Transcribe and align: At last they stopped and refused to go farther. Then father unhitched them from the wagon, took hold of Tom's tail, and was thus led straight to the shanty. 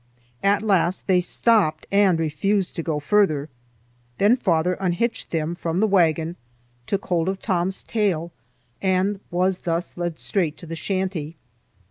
At 0.41 0.63
last 0.63 1.05
they 1.05 1.21
stopped 1.21 1.85
and 1.91 2.17
refused 2.17 2.75
to 2.75 2.81
go 2.81 2.99
farther. 2.99 3.49
Then 4.17 4.35
father 4.35 4.73
unhitched 4.79 5.29
them 5.29 5.53
from 5.53 5.79
the 5.79 5.85
wagon, 5.85 6.37
took 6.87 7.05
hold 7.05 7.29
of 7.29 7.39
Tom's 7.39 7.83
tail, 7.83 8.31
and 8.81 9.19
was 9.29 9.59
thus 9.59 9.97
led 9.97 10.17
straight 10.17 10.57
to 10.57 10.65
the 10.65 10.75
shanty. 10.75 11.35